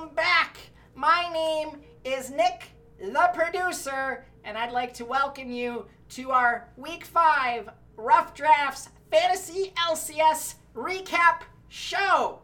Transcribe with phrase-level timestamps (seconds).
[0.00, 0.56] welcome back.
[0.94, 7.04] My name is Nick, the producer, and I'd like to welcome you to our Week
[7.04, 12.38] 5 Rough Drafts Fantasy LCS Recap Show.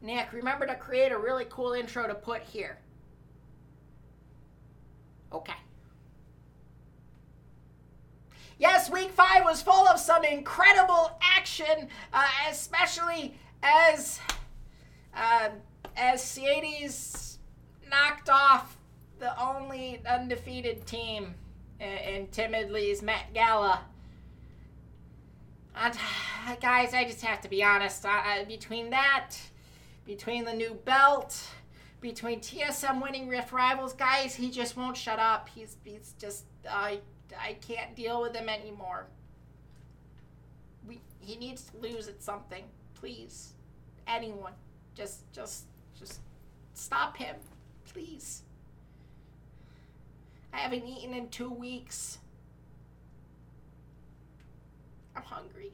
[0.00, 2.78] Nick, remember to create a really cool intro to put here.
[5.32, 5.54] Okay.
[8.58, 13.34] Yes, week five was full of some incredible action, uh, especially
[13.64, 14.20] as
[15.16, 15.50] uh,
[15.96, 17.38] as Ciades
[17.88, 18.76] knocked off
[19.18, 21.34] the only undefeated team
[21.80, 23.80] in, Timidly's Met Gala.
[25.76, 25.94] And,
[26.60, 28.04] guys, I just have to be honest.
[28.48, 29.34] Between that,
[30.04, 31.40] between the new belt,
[32.00, 35.48] between TSM winning Rift Rivals, guys, he just won't shut up.
[35.54, 37.00] He's he's just I
[37.40, 39.06] I can't deal with him anymore.
[40.86, 43.54] We he needs to lose at something, please
[44.06, 44.52] anyone.
[44.94, 45.64] Just, just,
[45.98, 46.20] just
[46.74, 47.36] stop him,
[47.92, 48.42] please.
[50.52, 52.18] I haven't eaten in two weeks.
[55.16, 55.72] I'm hungry.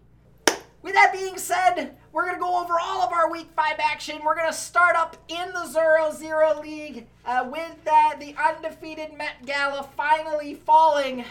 [0.82, 4.20] With that being said, we're going to go over all of our Week 5 action.
[4.24, 9.16] We're going to start up in the Zero Zero League uh, with that, the undefeated
[9.16, 11.26] Met Gala finally falling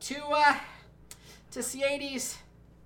[0.00, 0.54] to, uh,
[1.50, 2.36] to Ciades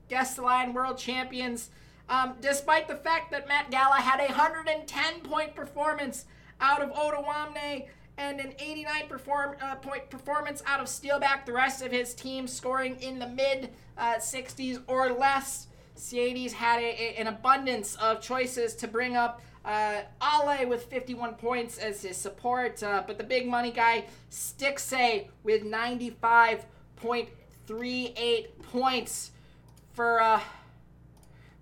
[0.09, 1.71] guest line world champions.
[2.09, 6.27] Um, despite the fact that Matt Gala had a 110 point performance
[6.61, 11.83] out of Odoamne and an 89 perform, uh, point performance out of Steelback, the rest
[11.83, 15.67] of his team scoring in the mid uh, 60s or less.
[15.97, 19.41] Ciades had a, a, an abundance of choices to bring up.
[19.65, 25.29] Uh, Ale with 51 points as his support, uh, but the big money guy, Stixxay,
[25.43, 29.31] with 95.38 points
[29.95, 30.41] for uh,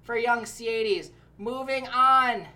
[0.03, 1.11] for young Ciades.
[1.39, 2.47] Moving on,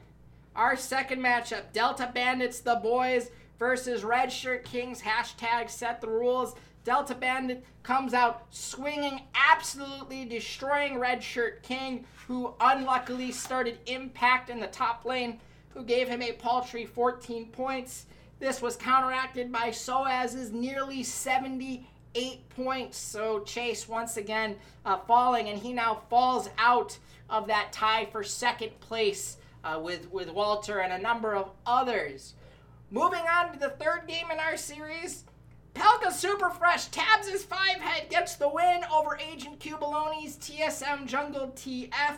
[0.57, 5.03] our second matchup: Delta Bandits, the boys versus Red Shirt Kings.
[5.03, 6.57] Hashtag set the rules.
[6.85, 14.61] Delta Bandit comes out swinging, absolutely destroying Red Shirt King, who unluckily started Impact in
[14.61, 18.07] the top lane, who gave him a paltry 14 points.
[18.39, 22.99] This was counteracted by Soaz's nearly 70 eight points.
[22.99, 26.99] So Chase once again uh, falling, and he now falls out
[27.31, 32.35] of that tie for second place uh, with with Walter and a number of others.
[32.91, 35.25] Moving on to the third game in our series.
[35.75, 41.49] Pelka Super Fresh tabs his five head, gets the win over Agent Cubaloni's TSM Jungle
[41.49, 42.17] TF.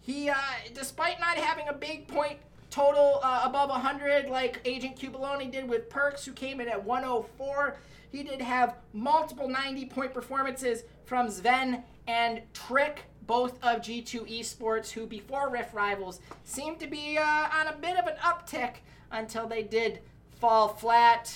[0.00, 0.34] He, uh,
[0.74, 2.38] despite not having a big point
[2.70, 7.76] total uh, above 100 like Agent Cubaloni did with Perkz, who came in at 104,
[8.10, 14.90] he did have multiple 90 point performances from Sven and Trick, both of G2 Esports,
[14.90, 18.76] who before Rift Rivals seemed to be uh, on a bit of an uptick
[19.12, 20.00] until they did
[20.40, 21.32] fall flat.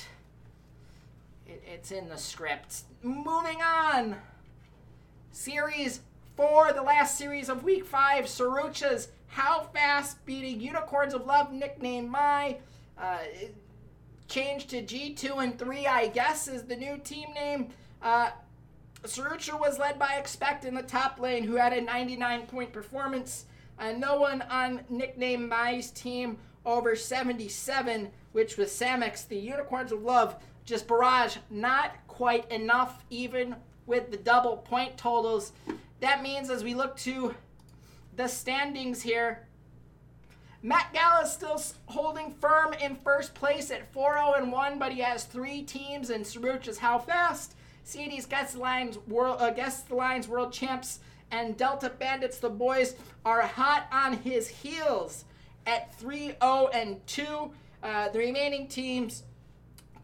[1.47, 2.83] It, it's in the script.
[3.03, 4.16] Moving on.
[5.31, 6.01] Series
[6.37, 12.09] 4, the last series of Week 5, Sarucha's How Fast beating Unicorns of Love, nicknamed
[12.09, 12.56] My.
[12.97, 13.19] Uh,
[14.28, 17.71] changed to G2 and 3, I guess, is the new team name.
[18.00, 18.31] Uh,
[19.03, 23.47] Sarucha was led by Expect in the top lane, who had a 99 point performance.
[23.77, 30.05] Uh, no one on nickname Mai's team over 77, which was Samex, the Unicorns of
[30.05, 30.37] Love.
[30.65, 33.56] Just barrage, not quite enough, even
[33.87, 35.51] with the double point totals.
[35.99, 37.34] That means as we look to
[38.16, 39.47] the standings here,
[40.62, 45.00] Matt Gala is still holding firm in first place at 4 0 1, but he
[45.00, 47.54] has three teams, and Sarucha's how fast.
[47.84, 53.42] Ciades Guest Lines World uh, Guest Lines World Champs and Delta Bandits, the boys, are
[53.42, 55.24] hot on his heels
[55.66, 57.50] at 3 0 and 2.
[57.82, 59.24] Uh, the remaining teams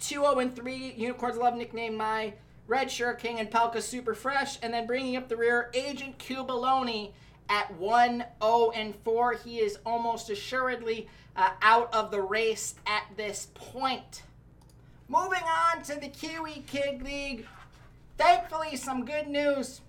[0.01, 0.95] 2 0 and 3.
[0.97, 2.35] Unicorns Love nickname my
[2.67, 7.13] Red Shirt King and Pelka Super Fresh, and then bringing up the rear Agent Cubaloni
[7.51, 9.35] at 1 0 and 4.
[9.35, 14.23] He is almost assuredly uh, out of the race at this point.
[15.09, 17.47] Moving on to the Kiwi Kid League.
[18.17, 19.81] Thankfully, some good news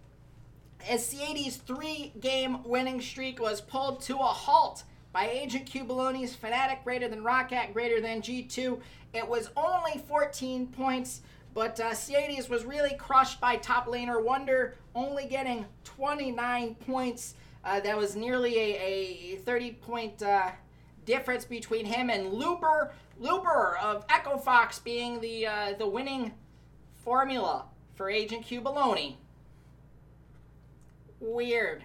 [0.89, 6.83] as Ciades' three game winning streak was pulled to a halt by Agent Cubaloni's Fnatic
[6.83, 8.79] greater than Roccat greater than G2.
[9.13, 11.21] It was only 14 points,
[11.53, 17.35] but uh, Ciades was really crushed by top laner Wunder, only getting 29 points.
[17.63, 20.51] Uh, that was nearly a, a 30 point uh,
[21.05, 22.91] difference between him and Looper.
[23.19, 26.33] Looper of Echo Fox being the uh, the winning
[27.03, 27.65] formula
[27.95, 29.15] for Agent Q Baloney.
[31.19, 31.83] Weird.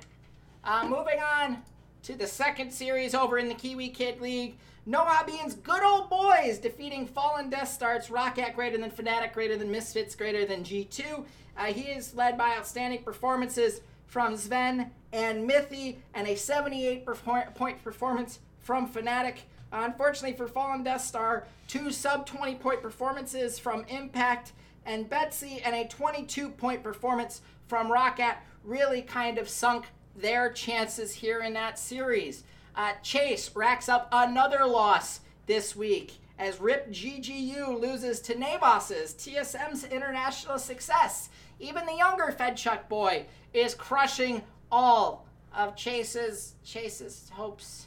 [0.65, 1.63] Uh, moving on
[2.07, 4.57] to the second series over in the Kiwi Kid League.
[4.87, 9.73] Noah Bean's good old boys defeating Fallen Death Starts, Roccat greater than Fnatic greater than
[9.73, 11.25] Misfits greater than G2.
[11.59, 17.53] Uh, he is led by outstanding performances from Sven and Mithy and a 78 perfor-
[17.57, 19.39] point performance from Fnatic.
[19.73, 24.53] Uh, unfortunately for Fallen Death Star, two sub 20 point performances from Impact
[24.85, 31.15] and Betsy and a 22 point performance from Roccat really kind of sunk their chances
[31.15, 32.45] here in that series.
[32.75, 39.85] Uh, Chase racks up another loss this week as RIP GGU loses to Navas's TSM's
[39.85, 41.31] international success.
[41.59, 43.25] Even the younger Fedchuk boy
[43.55, 47.87] is crushing all of Chase's Chase's hopes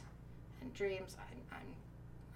[0.60, 1.16] and dreams.
[1.20, 1.66] I'm I'm,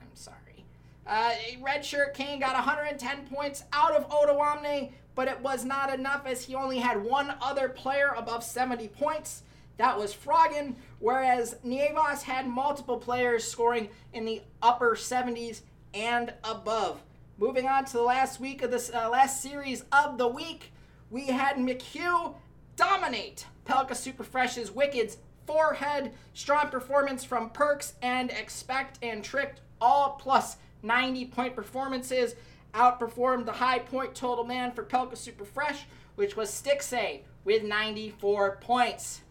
[0.01, 0.65] I'm sorry.
[1.07, 6.45] Uh, Redshirt King got 110 points out of Odoamne, but it was not enough as
[6.45, 9.43] he only had one other player above 70 points.
[9.77, 15.63] That was Froggen, whereas Nievas had multiple players scoring in the upper 70s
[15.93, 17.03] and above.
[17.39, 20.73] Moving on to the last week of this uh, last series of the week,
[21.11, 22.35] we had McHugh
[22.77, 25.17] dominate Pelka Super Fresh's Wicked's
[25.47, 26.13] forehead.
[26.33, 32.35] Strong performance from Perkz and Expect and Tricked, all plus 90 point performances.
[32.75, 35.87] Outperformed the high point total man for Pelka Super Fresh,
[36.17, 39.23] which was Stixxay with 94 points.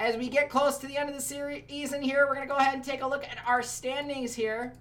[0.00, 2.52] As we get close to the end of the series in here, we're going to
[2.52, 4.72] go ahead and take a look at our standings here.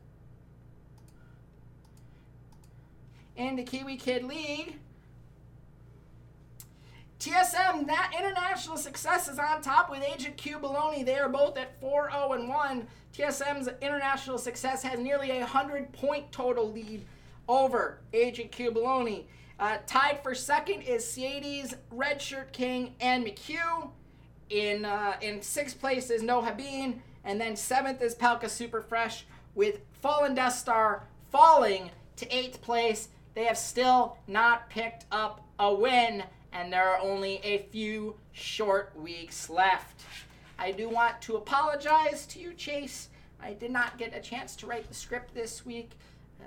[3.35, 4.77] In the Kiwi Kid League,
[7.19, 11.05] TSM, that international success is on top with Agent Q Baloney.
[11.05, 12.87] They are both at 4 0 and 1.
[13.13, 17.03] TSM's international success has nearly a 100 point total lead
[17.49, 19.25] over Agent Q Baloney.
[19.59, 23.89] Uh, tied for second is Ciades, Redshirt King, and McHugh.
[24.49, 29.25] In uh, in sixth place is No Habeen, and then seventh is Pelka Super Fresh,
[29.53, 33.09] with Fallen Death Star falling to eighth place.
[33.35, 38.91] They have still not picked up a win, and there are only a few short
[38.99, 40.01] weeks left.
[40.57, 43.09] I do want to apologize to you, Chase.
[43.41, 45.91] I did not get a chance to write the script this week.
[46.41, 46.45] Uh,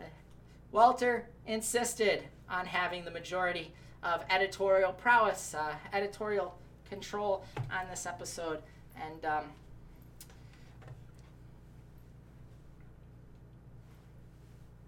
[0.73, 3.73] Walter insisted on having the majority
[4.03, 6.59] of editorial prowess, uh, editorial
[6.93, 8.59] control on this episode.
[9.01, 9.45] And um,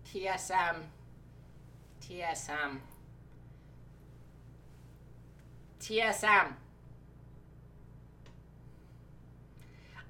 [0.06, 0.77] TSM,
[2.03, 2.79] TSM,
[5.81, 6.53] TSM.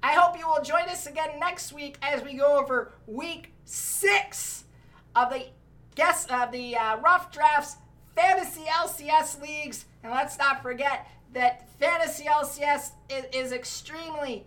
[0.03, 4.65] I hope you will join us again next week as we go over week six
[5.15, 5.45] of the
[5.95, 7.77] guess of the uh, rough drafts
[8.15, 9.85] fantasy LCS leagues.
[10.03, 14.45] And let's not forget that fantasy LCS is, is extremely,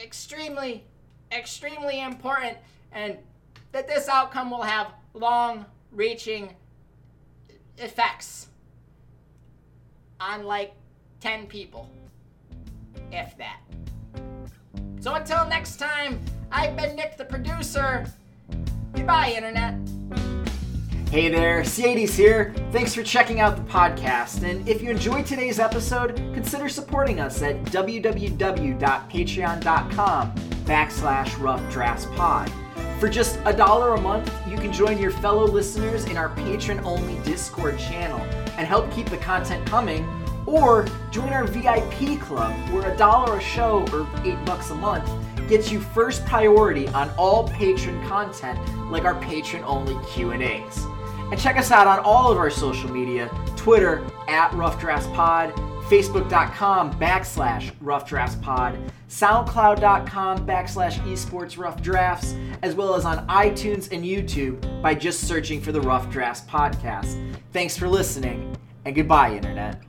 [0.00, 0.84] extremely,
[1.32, 2.58] extremely important,
[2.92, 3.16] and
[3.72, 6.54] that this outcome will have long reaching
[7.78, 8.48] effects
[10.20, 10.74] on like
[11.20, 11.90] 10 people,
[13.10, 13.60] if that.
[15.00, 16.20] So until next time,
[16.52, 18.06] I've been Nick the producer.
[18.94, 20.27] Goodbye, Internet.
[21.10, 22.54] Hey there, Ciades here.
[22.70, 24.42] Thanks for checking out the podcast.
[24.42, 30.34] And if you enjoyed today's episode, consider supporting us at www.patreon.com
[30.66, 31.62] backslash rough.
[33.00, 36.78] For just a dollar a month, you can join your fellow listeners in our patron
[36.80, 38.20] only Discord channel
[38.58, 40.06] and help keep the content coming.
[40.44, 45.10] Or join our VIP club, where a dollar a show or eight bucks a month
[45.48, 50.86] gets you first priority on all patron content like our patron only Q&As.
[51.30, 55.52] And check us out on all of our social media Twitter at Rough Drafts Pod,
[55.88, 63.90] Facebook.com backslash Rough Drafts Pod, SoundCloud.com backslash Esports Rough Drafts, as well as on iTunes
[63.92, 67.18] and YouTube by just searching for the Rough Drafts Podcast.
[67.52, 69.87] Thanks for listening, and goodbye, Internet.